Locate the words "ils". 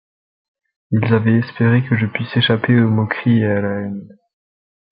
0.89-1.13